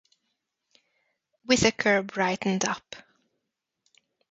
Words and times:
Whittaker 1.45 2.01
brightened 2.01 2.65
up. 2.65 2.95